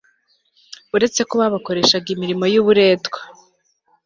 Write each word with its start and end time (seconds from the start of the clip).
uretse 0.95 1.21
ko 1.29 1.33
babakoreshaga 1.41 2.07
imirimo 2.15 2.43
y'uburetwa 2.53 3.19